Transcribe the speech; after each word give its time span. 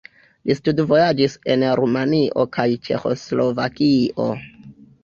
Li 0.51 0.55
studvojaĝis 0.59 1.35
en 1.57 1.67
Rumanio 1.81 2.49
kaj 2.59 2.67
Ĉeĥoslovakio. 2.89 4.33